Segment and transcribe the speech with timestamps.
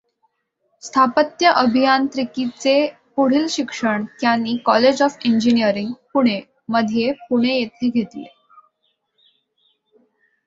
[0.83, 2.73] स्थापत्य अभियांत्रीकीचे
[3.15, 6.39] पुढील शिक्षण त्यांनी कॉलेज ऑफ इंजिनीयरींग, पुणे
[6.69, 8.25] मध्ये पुणे येथे घेतले.